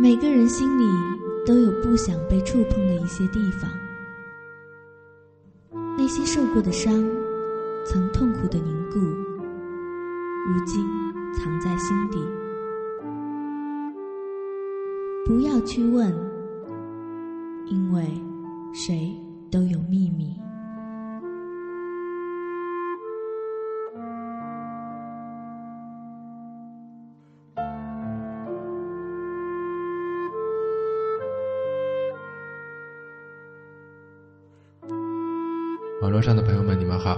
[0.00, 0.84] 每个人心里
[1.44, 3.70] 都有不想被触碰的一些地方，
[5.94, 6.90] 那些受过的伤，
[7.84, 10.82] 曾痛苦的凝固，如今
[11.34, 12.18] 藏在心底。
[15.26, 16.10] 不要去问，
[17.66, 18.02] 因为
[18.72, 19.14] 谁
[19.50, 20.34] 都有秘密。
[36.20, 37.16] 络上的朋友们，你们好！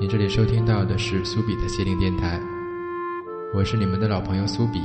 [0.00, 2.40] 你这里收听到的是苏比的心灵电台，
[3.54, 4.80] 我是你们的老朋友苏比，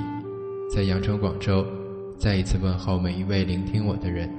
[0.70, 1.66] 在羊城广州，
[2.20, 4.30] 再一次问候每一位聆听我的人。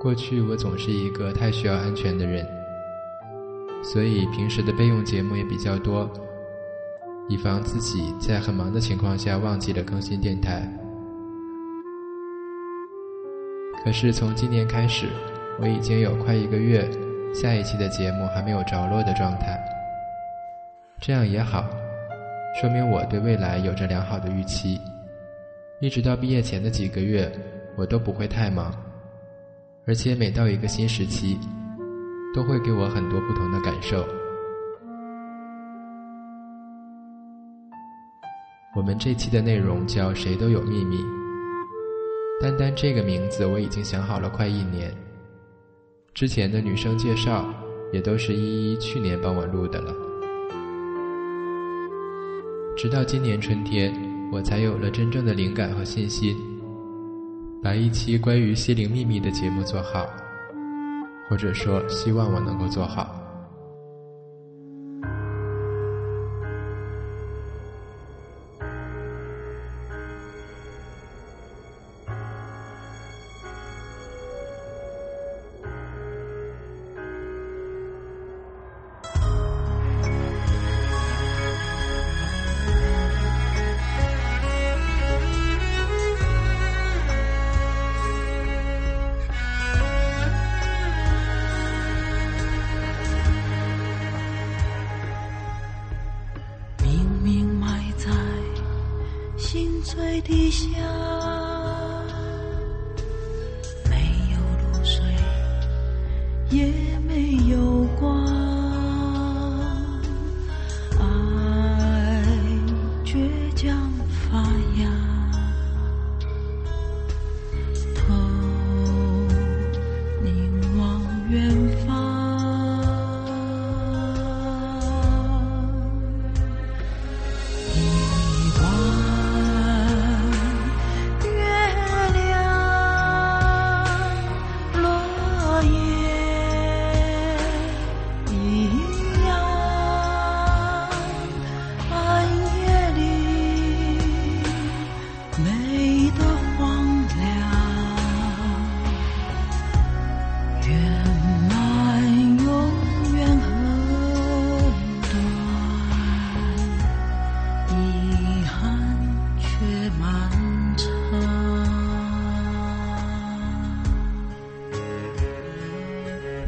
[0.00, 2.46] 过去我总是一个太需要安全的人，
[3.82, 6.08] 所以平时的备用节目也比较多，
[7.28, 10.72] 以防自己在很忙的情况下忘记了更新电台。
[13.84, 15.08] 可是从今年开始，
[15.58, 16.88] 我已经有快一个月，
[17.34, 19.58] 下一期的节目还没有着落的状态。
[21.00, 21.64] 这样也好，
[22.60, 24.80] 说明我对未来有着良好的预期。
[25.80, 27.30] 一直到毕业前的几个月，
[27.76, 28.72] 我都不会太忙，
[29.84, 31.36] 而且每到一个新时期，
[32.32, 34.06] 都会给我很多不同的感受。
[38.76, 40.96] 我们这期的内容叫《谁都有秘密》。
[42.42, 44.92] 单单这个名字我已经想好了快一年，
[46.12, 47.48] 之前的女生介绍
[47.92, 49.94] 也都是依依去年帮我录的了，
[52.76, 53.94] 直到今年春天，
[54.32, 56.36] 我才有了真正的灵感和信心，
[57.62, 60.04] 把一期关于心灵秘密的节目做好，
[61.30, 63.21] 或者说希望我能够做好。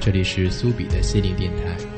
[0.05, 1.94] 这里是苏比的心灵电台。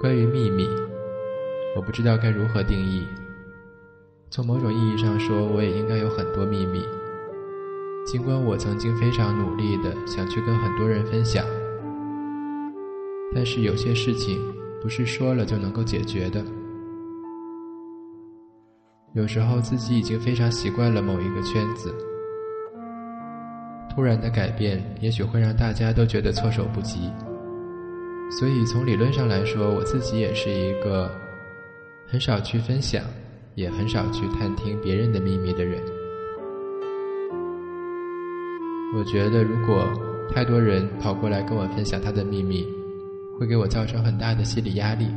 [0.00, 0.64] 关于秘密，
[1.74, 3.04] 我不知道该如何定义。
[4.30, 6.80] 从某种意义上说，我也应该有很多秘密。
[8.06, 11.44] 尽管我曾经非常努力的想去跟很多人分享，
[13.34, 14.40] 但是有些事情
[14.80, 16.44] 不是说了就能够解决的。
[19.14, 21.92] 有时候自己已经非常习惯了某一个圈子，
[23.92, 27.10] 突然的改变也许会让大家都觉得措手不及。
[28.30, 31.10] 所以从理论上来说，我自己也是一个
[32.06, 33.04] 很少去分享。
[33.54, 35.82] 也很少去探听别人的秘密的人。
[38.94, 39.84] 我觉得，如果
[40.32, 42.64] 太多人跑过来跟我分享他的秘密，
[43.36, 45.08] 会给我造成很大的心理压力。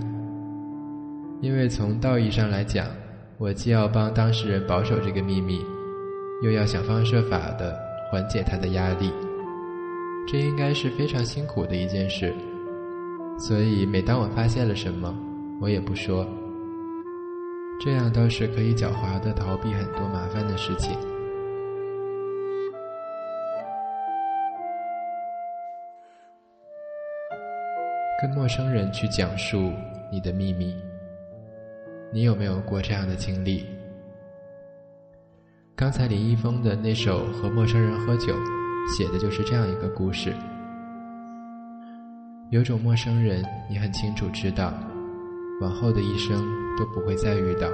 [1.39, 2.87] 因为从道义上来讲，
[3.37, 5.63] 我既要帮当事人保守这个秘密，
[6.41, 7.77] 又要想方设法的
[8.09, 9.13] 缓解他的压力，
[10.27, 12.33] 这应该是非常辛苦的一件事。
[13.37, 15.15] 所以，每当我发现了什么，
[15.59, 16.27] 我也不说。
[17.83, 20.95] 这样倒是可以狡猾的逃避很多麻烦的事情。
[28.21, 29.71] 跟陌生人去讲述
[30.11, 30.75] 你的秘密，
[32.13, 33.65] 你有没有过这样的经历？
[35.75, 38.33] 刚才林一峰的那首《和陌生人喝酒》，
[38.95, 40.31] 写的就是这样一个故事。
[42.51, 44.73] 有种陌生人，你很清楚知道。
[45.61, 46.37] 往后的一生
[46.77, 47.69] 都不会再遇到，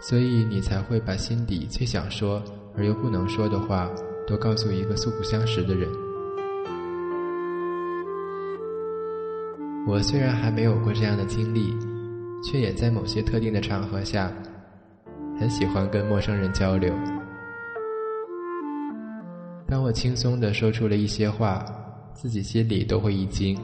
[0.00, 2.42] 所以你才会把心底最想说
[2.76, 3.88] 而又不能说的话，
[4.26, 5.88] 都告诉一个素不相识的人。
[9.86, 11.72] 我虽然还没有过这样的经历，
[12.42, 14.28] 却也在某些特定的场合下，
[15.38, 16.92] 很喜欢跟陌生人交流。
[19.68, 21.64] 当我轻松地说出了一些话，
[22.16, 23.60] 自己心里都会一惊，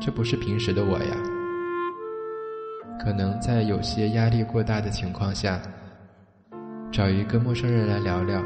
[0.00, 1.16] 这不是平时的我呀。
[2.98, 5.60] 可能在有些压力过大的情况下，
[6.90, 8.40] 找一个陌生人来聊聊，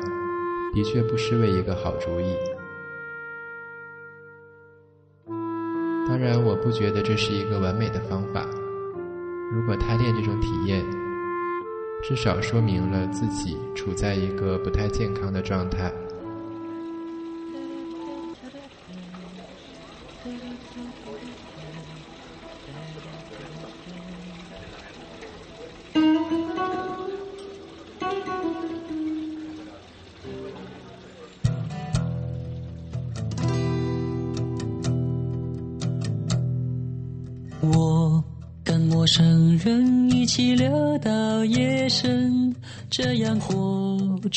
[0.75, 2.35] 的确不失为一个好主意。
[6.09, 8.45] 当然，我不觉得这是一个完美的方法。
[9.53, 10.85] 如果贪恋这种体验，
[12.03, 15.93] 至少说明了自己处在一个不太健康的状态。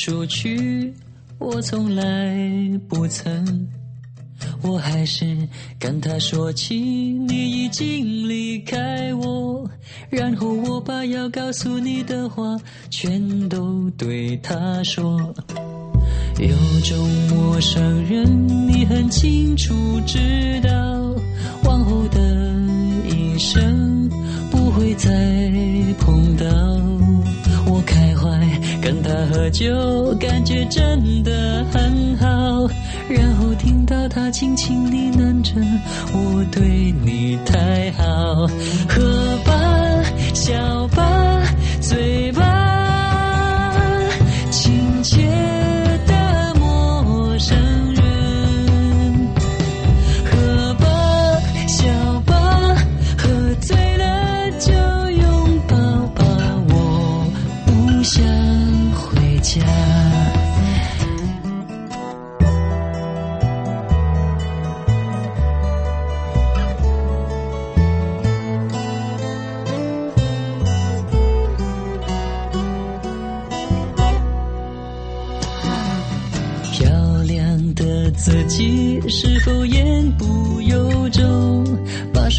[0.03, 0.91] 出去，
[1.37, 2.35] 我从来
[2.89, 3.67] 不曾。
[4.63, 9.69] 我还是跟他说起你已经离开我，
[10.09, 12.57] 然后我把要告诉你的话
[12.89, 15.31] 全都对他说。
[16.39, 19.71] 有种陌生人，你很清楚
[20.07, 20.17] 知
[20.63, 20.71] 道，
[21.63, 22.19] 往后的
[23.07, 24.09] 一生。
[24.49, 25.09] 不会再
[25.99, 26.45] 碰到
[29.11, 32.25] 他喝酒，感觉真的很好。
[33.09, 35.59] 然后听到他轻轻呢喃着
[36.13, 38.47] 我对你太好，
[38.87, 39.53] 喝吧，
[40.33, 41.43] 笑吧，
[41.81, 42.41] 醉吧，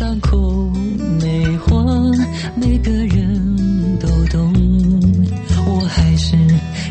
[0.03, 0.69] 伤口
[1.21, 1.81] 美化，
[2.57, 4.53] 每个人都懂。
[5.65, 6.35] 我还是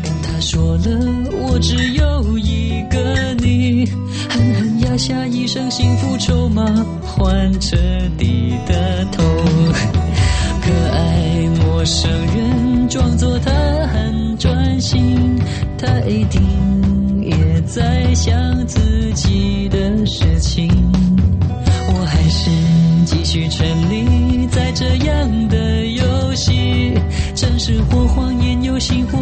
[0.02, 0.98] 跟他说了，
[1.42, 3.84] 我只有一个你，
[4.30, 6.64] 狠狠压下一生幸福筹码，
[7.02, 7.76] 换彻
[8.16, 9.22] 底的痛。
[10.62, 13.52] 可爱陌生人，装作他
[13.88, 15.38] 很专心，
[15.76, 16.40] 他一定。
[17.20, 20.68] 也在想自己的事情，
[23.54, 26.94] 沉溺在这样的游戏，
[27.34, 29.18] 真实或谎言，有心或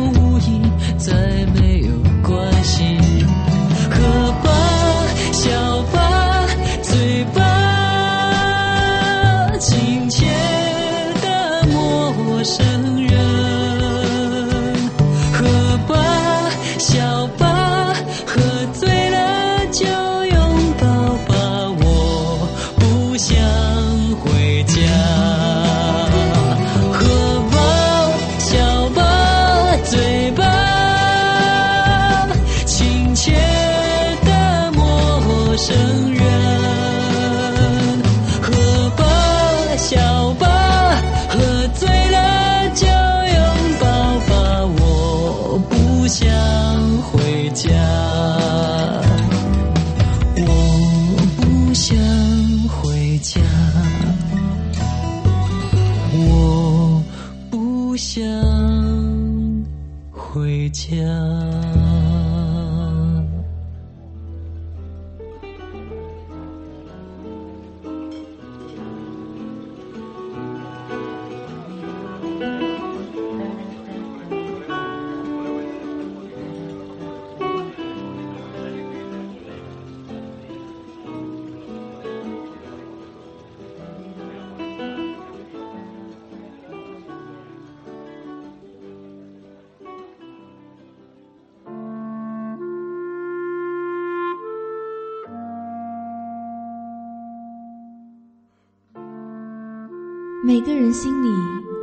[100.50, 101.28] 每个人心里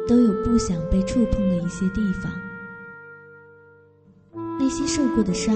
[0.09, 2.29] 都有不想被触碰的一些地方，
[4.59, 5.55] 那些受过的伤，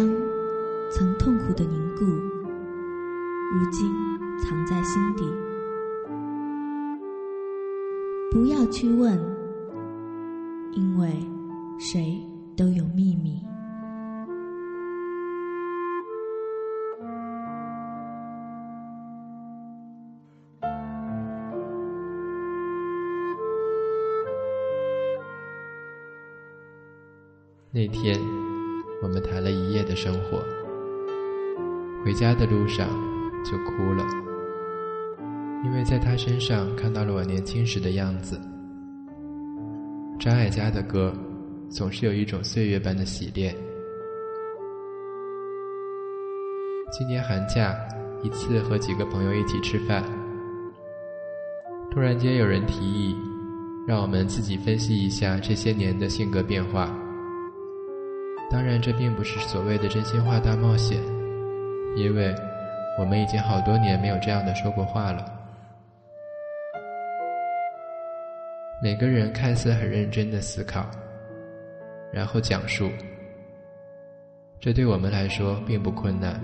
[0.89, 3.93] 曾痛苦的凝固，如今
[4.39, 5.25] 藏在心底。
[8.31, 9.19] 不要去问，
[10.71, 11.11] 因为
[11.77, 12.17] 谁
[12.55, 13.41] 都有秘密。
[27.73, 28.19] 那天，
[29.01, 30.43] 我们谈了一夜的生活，
[32.03, 32.85] 回家的路上
[33.45, 34.05] 就哭了，
[35.63, 38.37] 因为在他身上看到了我年轻时的样子。
[40.19, 41.13] 张艾嘉的歌，
[41.69, 43.55] 总是有一种岁月般的洗练。
[46.91, 47.73] 今年寒假，
[48.21, 50.03] 一次和几个朋友一起吃饭，
[51.89, 53.15] 突然间有人提议，
[53.87, 56.93] 让我们自己分析一下这些年的性格变化。
[58.51, 61.01] 当然，这并不是所谓的真心话大冒险，
[61.95, 62.35] 因为
[62.99, 65.25] 我们已经好多年没有这样的说过话了。
[68.83, 70.85] 每个人看似很认真的思考，
[72.11, 72.89] 然后讲述，
[74.59, 76.37] 这对我们来说并不困难。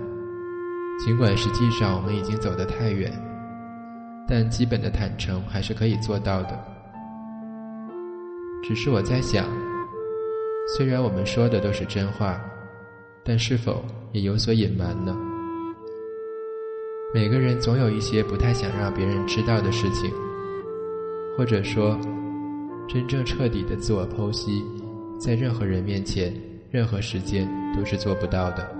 [1.04, 3.12] 尽管实际上我们已经走得太远，
[4.26, 6.58] 但基本的坦诚还是可以做到的。
[8.64, 9.44] 只是我在想。
[10.76, 12.38] 虽然我们说的都是真话，
[13.24, 13.82] 但是否
[14.12, 15.16] 也有所隐瞒呢？
[17.14, 20.12] 每个人总有一些不太想让别人知道的事情，
[21.36, 21.98] 或者说，
[22.86, 24.62] 真正彻底的自我剖析，
[25.18, 26.34] 在任何人面前、
[26.70, 28.77] 任何时间都是做不到的。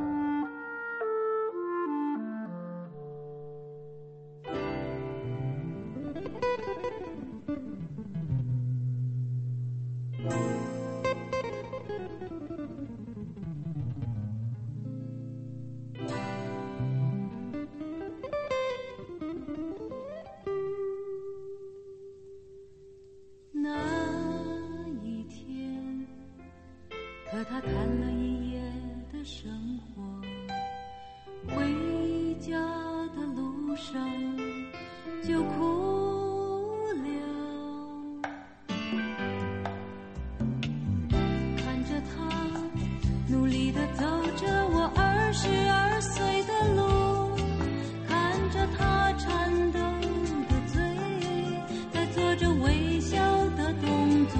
[52.41, 53.19] 这微笑
[53.57, 54.39] 的动作，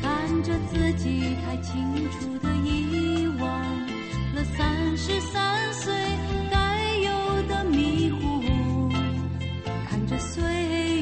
[0.00, 3.50] 看着自己太清楚的遗忘
[4.34, 5.92] 了三十三岁
[6.52, 8.88] 该有的迷糊，
[9.90, 10.40] 看着岁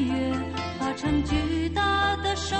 [0.04, 0.32] 月
[0.78, 2.56] 化成巨大的手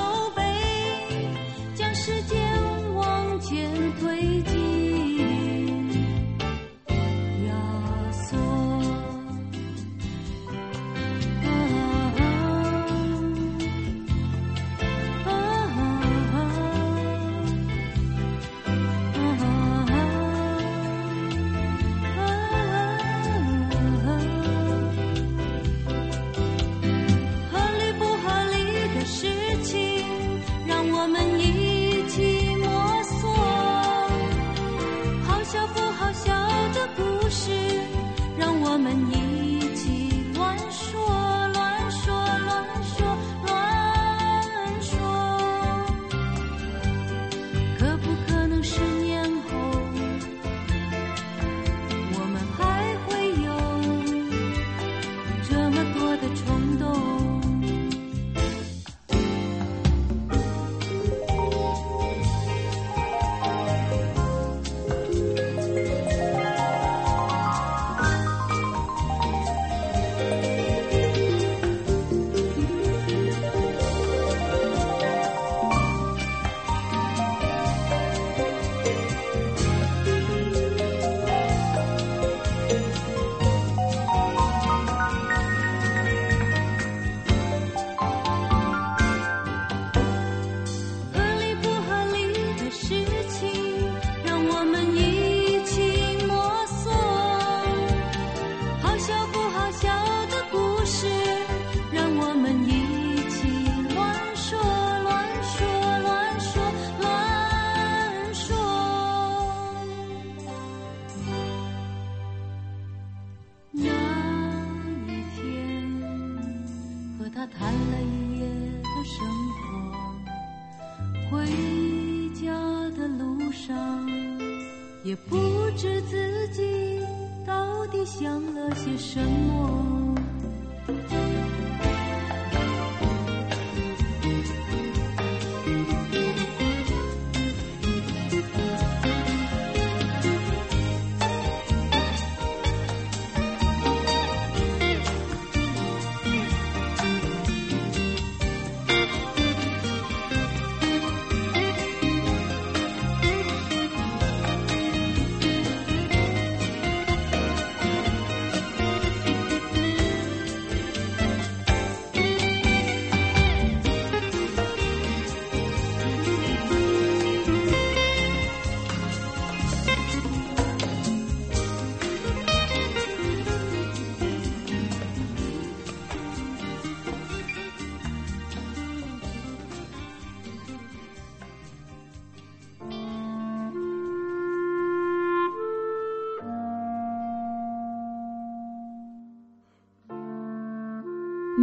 [125.03, 125.37] 也不
[125.77, 127.01] 知自己
[127.47, 130.10] 到底想了些什么。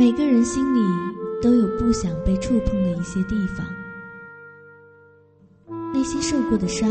[0.07, 0.79] 每个人心里
[1.41, 3.67] 都有不想被触碰的一些地方，
[5.93, 6.89] 那些受过的伤，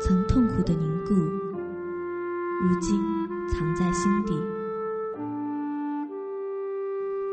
[0.00, 3.00] 曾痛苦的凝固，如今
[3.48, 4.34] 藏在心底。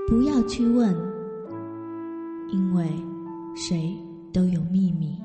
[0.08, 0.96] 不要去问，
[2.50, 2.88] 因为
[3.56, 3.98] 谁
[4.32, 5.18] 都有秘密。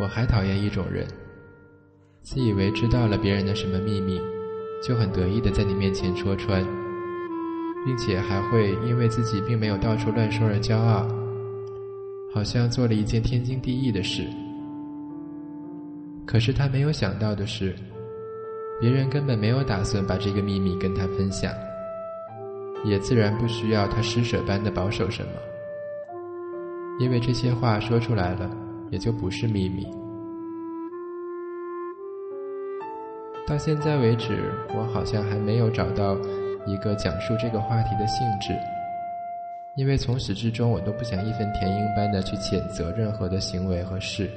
[0.00, 1.06] 我还讨厌一种人，
[2.22, 4.18] 自以为知道了别人的什么秘密，
[4.82, 6.64] 就很得意的在你面前戳穿，
[7.84, 11.06] 并且还会因为自己并没有到处乱说而骄傲，
[12.34, 14.24] 好像做了一件天经地义的事。
[16.26, 17.76] 可是他没有想到的是，
[18.80, 21.52] 别人根本没有打算把这个秘密跟他分享，
[22.86, 25.32] 也自然不需要他施舍般的保守什么，
[27.00, 28.50] 因为这些话说出来了。
[28.90, 29.86] 也就不是秘密。
[33.46, 36.16] 到现在为止，我好像还没有找到
[36.66, 38.54] 一个讲述这个话题的性质，
[39.76, 44.30] 因为从始至终我都不想义愤填膺般的去谴责任何的行为和事。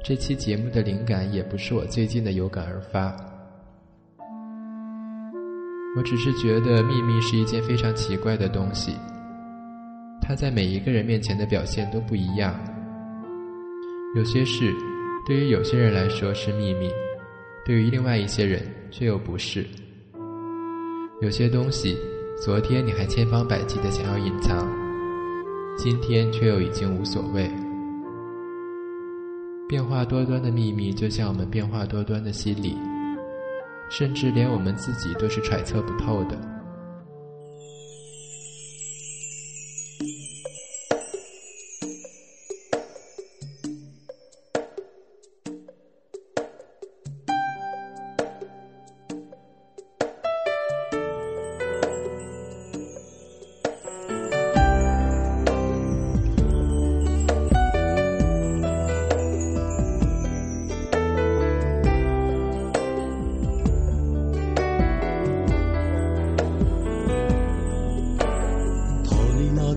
[0.00, 3.16] 这期节目的灵感也不是我最近的有感而发，
[5.96, 8.94] 我只是觉得秘密是一件非常奇怪的东西，
[10.22, 12.54] 它在每一个人面前的表现都不一样。
[14.14, 14.74] 有些事，
[15.26, 16.90] 对于有些人来说是秘密，
[17.62, 19.66] 对于另外一些人却又不是。
[21.20, 21.94] 有些东西，
[22.42, 24.66] 昨天你还千方百计的想要隐藏，
[25.76, 27.50] 今天却又已经无所谓。
[29.68, 32.78] 变化多端的秘密，就像我们变化多端的心理，
[33.90, 36.57] 甚至连我们自己都是揣测不透的。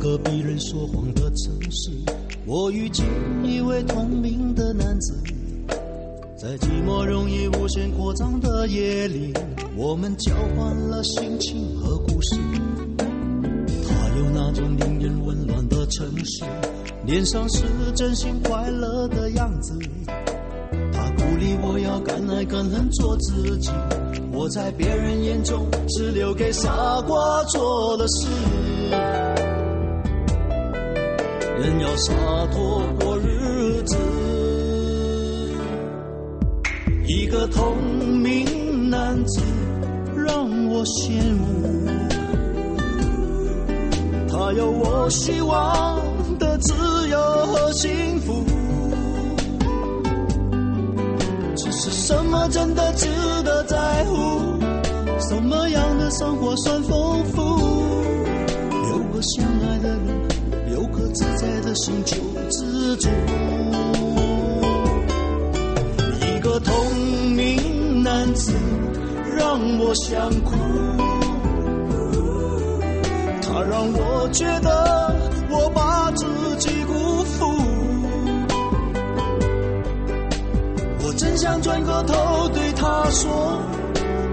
[0.02, 1.92] 隔壁人说谎的城市，
[2.48, 3.06] 我遇见
[3.44, 5.14] 一位同名的男子。
[6.36, 9.32] 在寂寞容易无限扩张的夜里，
[9.78, 12.36] 我们交换了心情和故事。
[12.98, 16.46] 他有那种令人温暖的城市，
[17.06, 17.62] 脸上是
[17.96, 19.78] 真心快乐的样子。
[20.92, 23.70] 他鼓励我要敢爱敢恨做自己，
[24.32, 29.51] 我在别人眼中是留给傻瓜做的事。
[31.62, 32.12] 人要洒
[32.52, 33.96] 脱过日子。
[37.06, 39.40] 一个透明男子
[40.16, 41.88] 让我羡慕，
[44.28, 46.00] 他有我希望
[46.40, 46.74] 的自
[47.10, 48.44] 由和幸福，
[51.56, 53.08] 只是什么真的值
[53.44, 54.42] 得在乎？
[55.30, 57.40] 什么样的生活算丰富？
[58.90, 60.11] 有个相爱的人，
[61.14, 62.16] 自在的心就
[62.50, 63.10] 知足。
[66.22, 66.74] 一个透
[67.36, 68.54] 明男子
[69.38, 70.56] 让我想哭，
[73.42, 75.16] 他让我觉得
[75.50, 76.26] 我把自
[76.58, 76.94] 己辜
[77.24, 77.52] 负。
[81.04, 83.62] 我真想转过头对他说，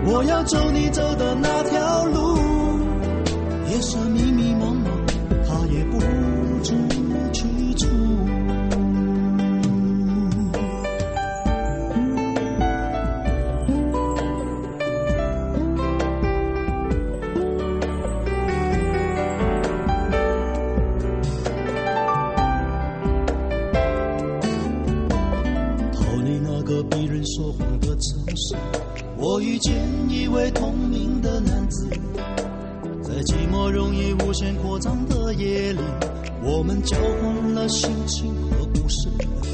[0.06, 2.38] 我要走你走的那条路，
[3.70, 4.22] 也是迷
[29.38, 29.72] 我遇见
[30.08, 31.88] 一位同名的男子，
[33.00, 35.78] 在寂寞容易无限扩张的夜里，
[36.42, 39.08] 我们交换了心情和故事。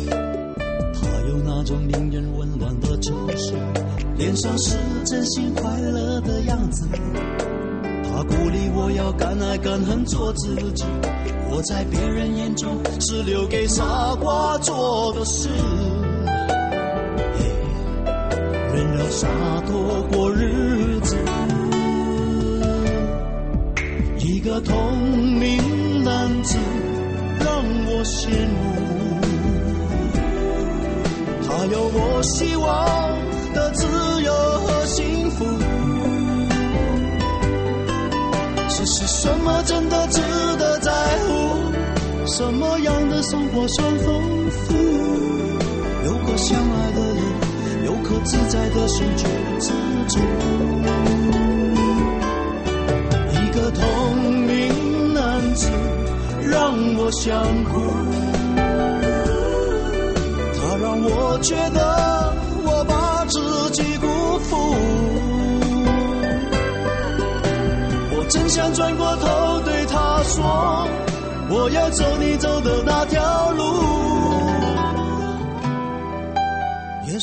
[0.08, 3.52] 他有那种令人温暖的城市，
[4.16, 6.88] 脸上是真心快乐的样子。
[8.04, 10.86] 他鼓励我要敢爱敢恨做自己，
[11.50, 15.50] 我在别人眼中是留给傻瓜做的事。
[18.74, 19.28] 人要洒
[19.66, 21.16] 脱过日子。
[24.18, 24.98] 一个同
[25.38, 26.58] 名男子
[27.38, 28.60] 让我羡慕，
[31.46, 32.66] 他有我希望
[33.54, 33.86] 的自
[34.22, 35.44] 由和幸福。
[38.68, 40.20] 只是什么真的值
[40.58, 40.90] 得在
[41.26, 41.72] 乎？
[42.26, 44.74] 什么样的生活算丰富？
[46.06, 47.13] 有个相爱的
[48.24, 49.26] 自在的心去
[49.58, 49.72] 知
[50.08, 50.18] 足。
[53.32, 55.70] 一个同名男子
[56.50, 57.80] 让我想哭，
[60.56, 62.32] 他让我觉得
[62.64, 63.38] 我把自
[63.72, 64.06] 己辜
[64.40, 64.74] 负。
[68.16, 70.88] 我真想转过头对他说，
[71.50, 73.62] 我要走你走的那条路，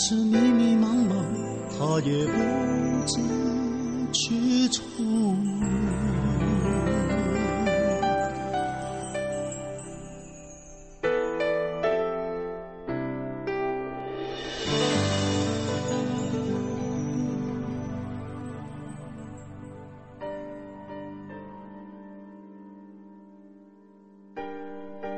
[0.03, 1.13] 是迷迷茫茫，
[1.77, 2.33] 他也不
[3.05, 3.21] 知
[4.11, 4.81] 去处。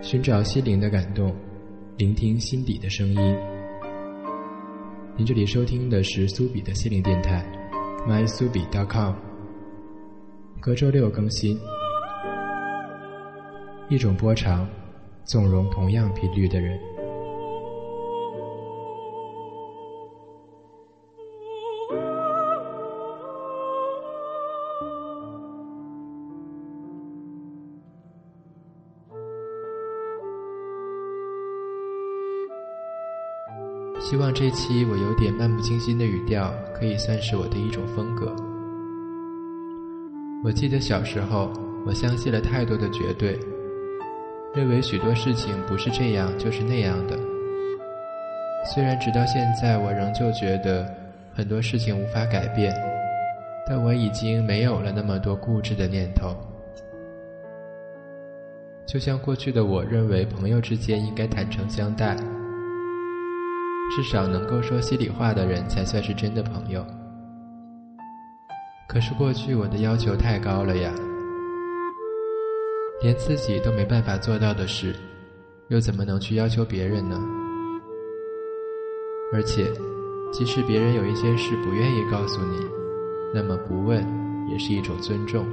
[0.01, 1.33] 寻找心灵的感动，
[1.97, 3.52] 聆听心底的声音。
[5.15, 7.45] 您这里收听的是苏比的心灵电台
[8.07, 9.13] ，mysubi.com，
[10.59, 11.55] 隔周六更新。
[13.89, 14.67] 一种波长，
[15.23, 16.79] 纵容同样频率的人。
[34.13, 38.31] 希望这期我有点漫不经心的语调，可以算是我的一种风格。
[40.43, 41.51] 我记得小时候，
[41.83, 43.39] 我相信了太多的绝对，
[44.53, 47.17] 认为许多事情不是这样就是那样的。
[48.71, 50.87] 虽然直到现在，我仍旧觉得
[51.33, 52.71] 很多事情无法改变，
[53.67, 56.37] 但我已经没有了那么多固执的念头。
[58.85, 62.15] 就像过去的我认为，朋友之间应该坦诚相待。
[63.91, 66.85] 至少能够说心里话的人才算是真的朋友。
[68.87, 70.93] 可是过去我的要求太高了呀，
[73.01, 74.95] 连自己都没办法做到的事，
[75.69, 77.19] 又怎么能去要求别人呢？
[79.33, 79.65] 而且，
[80.31, 82.65] 即使别人有一些事不愿意告诉你，
[83.33, 84.05] 那么不问
[84.49, 85.45] 也是一种尊重。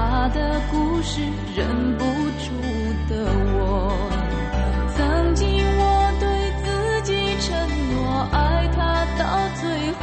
[0.00, 1.20] 他的故事，
[1.54, 2.04] 忍不
[2.40, 2.50] 住
[3.06, 3.12] 的
[3.52, 3.60] 我。
[4.96, 6.26] 曾经我对
[6.62, 7.48] 自己承
[7.92, 9.22] 诺，爱他到
[9.60, 9.68] 最
[10.00, 10.02] 后，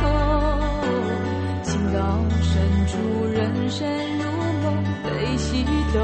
[1.64, 1.98] 情到
[2.44, 2.54] 深
[2.86, 2.94] 处，
[3.34, 3.88] 人生
[4.20, 4.24] 如
[4.62, 4.66] 梦，
[5.04, 6.00] 悲喜都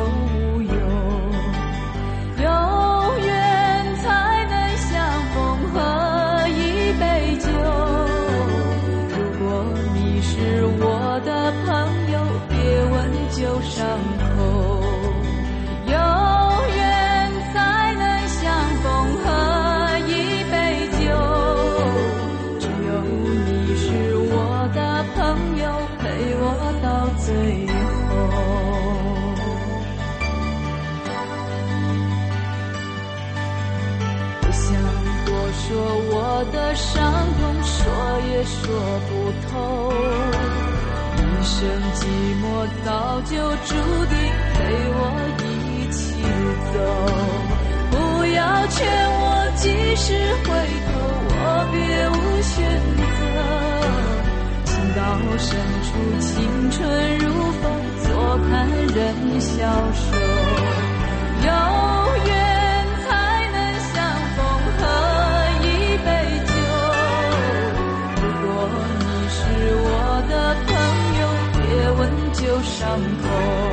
[38.63, 38.71] 说
[39.09, 39.11] 不
[39.49, 39.53] 透，
[41.17, 41.53] 一生
[41.95, 42.01] 寂
[42.41, 42.43] 寞
[42.85, 42.87] 早
[43.21, 43.31] 就
[43.65, 43.69] 注
[44.05, 44.15] 定
[44.53, 44.57] 陪
[44.95, 44.97] 我
[45.39, 45.43] 一
[45.91, 46.01] 起
[46.73, 46.75] 走。
[47.91, 47.93] 不
[48.33, 48.75] 要劝
[49.19, 49.21] 我
[49.57, 49.63] 及
[49.97, 50.07] 时
[50.45, 50.49] 回
[50.87, 50.91] 头，
[51.35, 51.75] 我别
[52.09, 52.55] 无选
[53.19, 53.21] 择。
[54.63, 54.97] 情到
[55.37, 55.45] 深
[55.83, 56.31] 处，青
[56.71, 56.79] 春
[57.19, 57.23] 如
[57.61, 57.63] 风，
[58.03, 58.07] 坐
[58.47, 58.51] 看
[58.95, 58.97] 人
[59.41, 59.51] 消
[59.93, 60.01] 瘦。
[61.45, 61.49] 有
[72.83, 73.72] 伤口。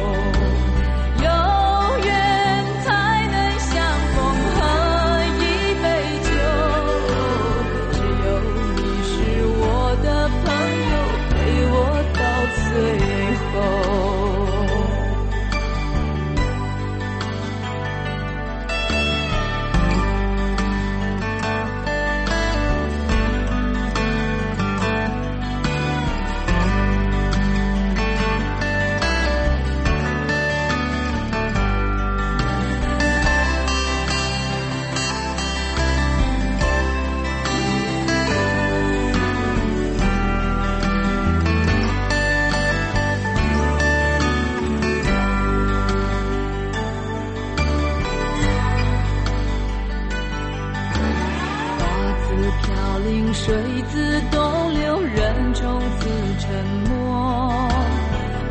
[53.07, 53.55] 临水
[53.91, 56.09] 自东流，人中自
[56.39, 56.49] 沉
[56.89, 56.93] 默。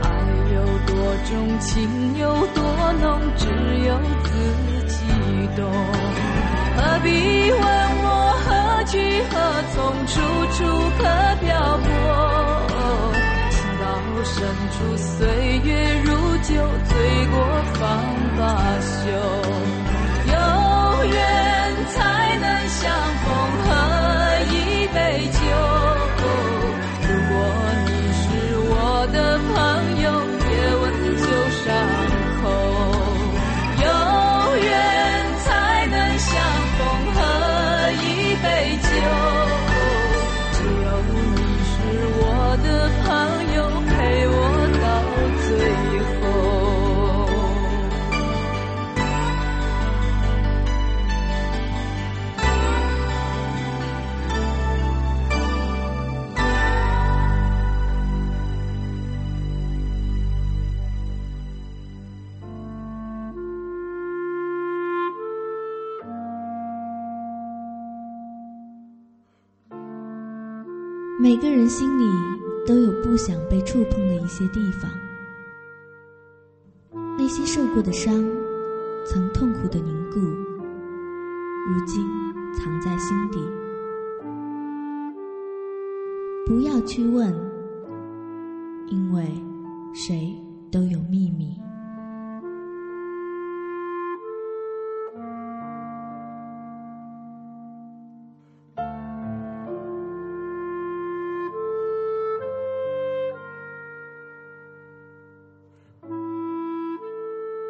[0.01, 0.05] 爱
[0.53, 0.57] 有
[0.88, 0.91] 多
[1.29, 2.23] 重，情有
[2.55, 2.63] 多
[3.01, 3.45] 浓，只
[3.85, 4.29] 有自
[4.88, 4.97] 己
[5.55, 5.59] 懂。
[6.75, 7.09] 何必
[7.51, 7.62] 问
[8.01, 8.07] 我
[8.45, 8.47] 何
[8.85, 8.97] 去
[9.29, 9.33] 何
[9.73, 10.13] 从，处
[10.55, 10.57] 处
[10.97, 11.03] 可
[11.41, 11.88] 漂泊。
[13.51, 13.83] 情到
[14.23, 14.33] 深
[14.71, 15.17] 处，岁
[15.63, 15.69] 月
[16.03, 16.07] 如
[16.43, 16.53] 酒，
[16.85, 16.91] 醉
[17.27, 17.35] 过
[17.73, 17.79] 方
[18.38, 18.39] 罢
[18.81, 18.97] 休。
[20.31, 20.33] 有
[21.05, 21.15] 缘
[21.89, 21.97] 才
[22.39, 22.79] 能相
[23.23, 23.98] 逢。
[24.93, 25.78] 杯酒。
[71.21, 72.05] 每个人心里
[72.65, 74.89] 都有不想被触碰的一些地方，
[77.17, 78.13] 那些受过的伤，
[79.05, 82.08] 曾痛苦的凝固，如今
[82.53, 83.38] 藏在心底。
[86.45, 87.36] 不要去问，
[88.88, 89.25] 因为
[89.93, 90.34] 谁
[90.71, 91.53] 都有秘密。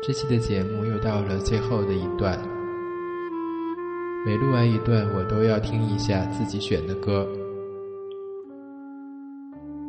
[0.01, 2.39] 这期的节目又到了最后的一段，
[4.25, 7.27] 每录完一段，我都要听一下自己选的歌。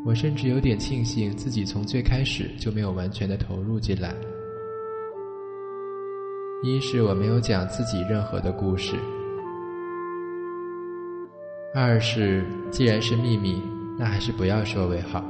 [0.05, 4.13] 我甚至有点庆幸自己从最开始就没有完全的投入进来。
[6.65, 8.97] 一是我没有讲自己任何的故事，
[11.73, 13.63] 二是既然是秘密，
[13.97, 15.25] 那还是不要说为好。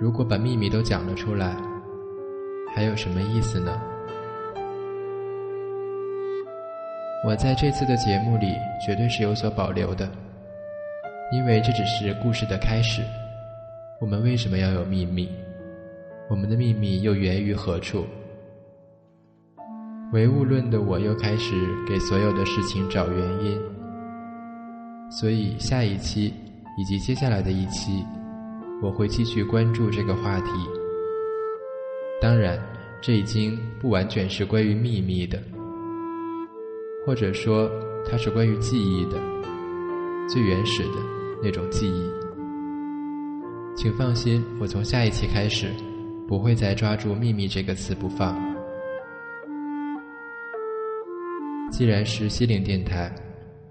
[0.00, 1.73] 如果把秘密都讲了出来。
[2.74, 3.80] 还有什么意思呢？
[7.24, 8.48] 我在这次的节目里
[8.84, 10.10] 绝对是有所保留的，
[11.32, 13.00] 因为这只是故事的开始。
[14.00, 15.30] 我们为什么要有秘密？
[16.28, 18.04] 我们的秘密又源于何处？
[20.12, 21.54] 唯物论的我又开始
[21.88, 23.60] 给所有的事情找原因，
[25.10, 26.34] 所以下一期
[26.76, 28.04] 以及接下来的一期，
[28.82, 30.83] 我会继续关注这个话题。
[32.24, 32.58] 当然，
[33.02, 35.38] 这已经不完全是关于秘密的，
[37.04, 37.70] 或者说
[38.10, 39.20] 它是关于记忆的，
[40.26, 40.94] 最原始的
[41.42, 42.10] 那种记忆。
[43.76, 45.68] 请放心，我从下一期开始，
[46.26, 48.34] 不会再抓住“秘密”这个词不放。
[51.70, 53.14] 既然是心灵电台，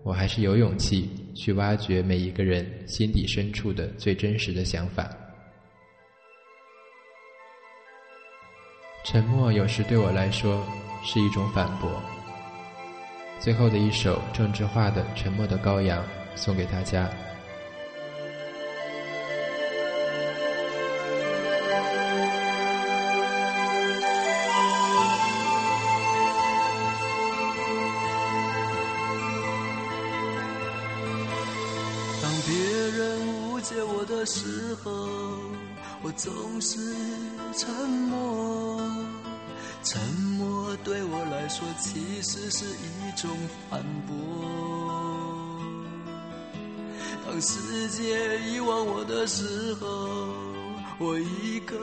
[0.04, 5.10] 我还是有勇气去挖掘每一个人心底深处的最真实的想法。
[9.04, 10.66] 沉默有时对我来说
[11.04, 12.02] 是一种反驳。
[13.38, 16.02] 最后的一首郑智化的《沉默的羔羊》
[16.36, 17.10] 送给大家。
[32.22, 32.56] 当别
[32.98, 34.92] 人误解我的时候，
[36.02, 36.96] 我总是
[37.58, 38.73] 沉默。
[39.84, 40.02] 沉
[40.38, 43.30] 默对我来说其实是一种
[43.70, 44.14] 反驳。
[47.26, 50.30] 当世界遗忘我的时候，
[51.00, 51.76] 我一个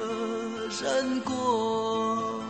[0.82, 2.40] 人过。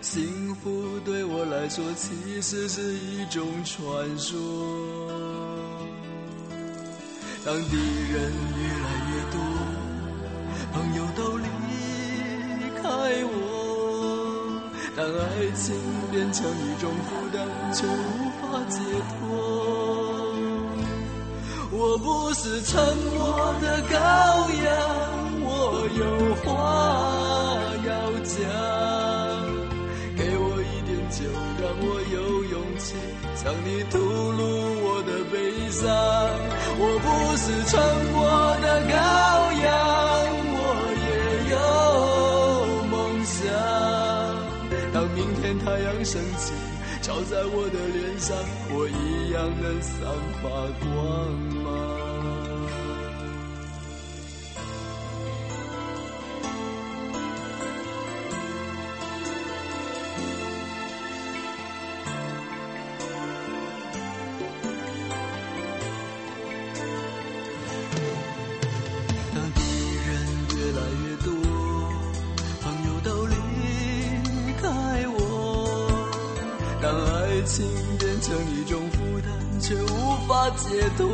[0.00, 4.32] 幸福对我来说其实是一种传说。
[7.44, 9.36] 当敌人越来越多，
[10.72, 11.36] 朋友都
[14.96, 15.74] 当爱情
[16.12, 17.36] 变成一种负担，
[17.74, 18.78] 却无法解
[19.10, 19.18] 脱。
[21.72, 22.80] 我不是沉
[23.12, 23.94] 默的羔
[24.62, 24.70] 羊，
[25.42, 25.48] 我
[25.98, 26.00] 有
[26.44, 26.46] 话
[27.84, 27.90] 要
[28.22, 28.32] 讲。
[30.16, 31.26] 给我一点酒，
[31.60, 31.84] 让我
[32.14, 32.94] 有勇气
[33.34, 34.40] 向你吐露
[34.84, 35.34] 我的悲
[35.72, 35.82] 伤。
[36.78, 37.72] 我不是沉
[38.12, 38.16] 默
[38.62, 38.94] 的羔
[45.64, 46.52] 太阳升起，
[47.00, 48.36] 照在我的脸上，
[48.70, 49.96] 我一样能散
[50.42, 50.44] 发
[50.84, 51.53] 光。
[80.84, 81.06] 解脱。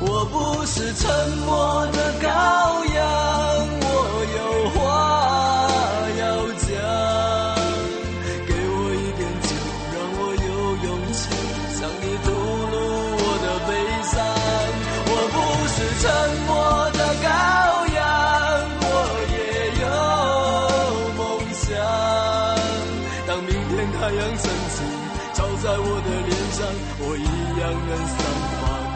[0.00, 1.10] 我不是沉
[1.44, 2.26] 默的羔
[2.94, 3.04] 羊，
[3.84, 3.86] 我
[4.36, 4.80] 有话
[6.18, 6.22] 要
[6.64, 6.66] 讲。
[8.46, 9.50] 给我一点酒，
[9.92, 10.48] 让我有
[10.86, 11.20] 勇气
[11.76, 12.26] 向你吐
[12.72, 12.74] 露
[13.20, 13.70] 我的悲
[14.08, 14.14] 伤。
[15.10, 15.36] 我不
[15.68, 16.08] 是沉
[16.46, 16.48] 默
[16.96, 17.28] 的羔
[17.92, 18.00] 羊，
[18.80, 18.86] 我
[19.34, 19.36] 也
[19.82, 19.86] 有
[21.18, 21.20] 梦
[21.52, 21.68] 想。
[23.26, 24.80] 当明天太阳升起，
[25.34, 26.08] 照在我的，
[27.00, 28.18] 我一样能散
[28.60, 28.87] 发。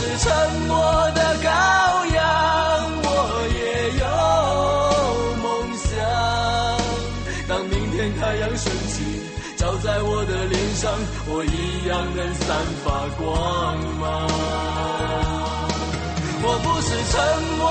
[0.00, 0.32] 是沉
[0.66, 0.72] 默
[1.14, 1.46] 的羔
[2.14, 2.24] 羊，
[3.04, 3.08] 我
[3.52, 3.60] 也
[4.00, 4.04] 有
[5.42, 5.46] 梦
[5.76, 5.88] 想。
[7.46, 8.96] 当明天太阳升起，
[9.58, 10.90] 照在我的脸上，
[11.26, 12.48] 我一样能散
[12.82, 12.88] 发
[13.18, 14.26] 光芒。
[16.42, 17.20] 我不是沉
[17.58, 17.68] 默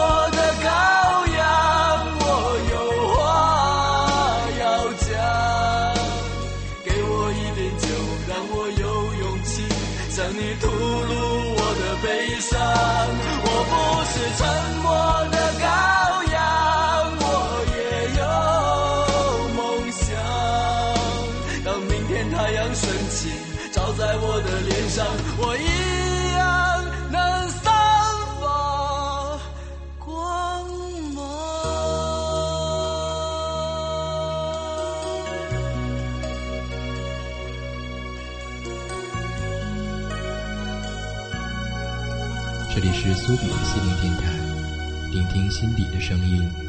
[43.29, 44.33] 苏比心灵电台，
[45.11, 46.68] 聆听心底的声音。